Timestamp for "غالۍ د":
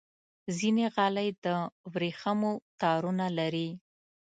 0.95-1.45